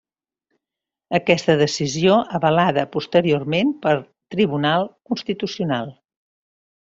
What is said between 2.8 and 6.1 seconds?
posteriorment per Tribunal Constitucional.